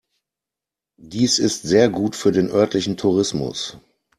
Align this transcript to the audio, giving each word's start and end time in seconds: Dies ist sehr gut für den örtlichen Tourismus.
Dies 0.99 1.37
ist 1.37 1.61
sehr 1.61 1.87
gut 1.89 2.15
für 2.15 2.31
den 2.31 2.49
örtlichen 2.49 2.97
Tourismus. 2.97 3.77